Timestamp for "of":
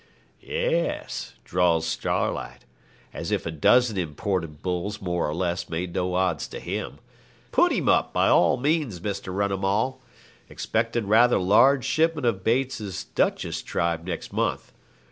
12.25-12.43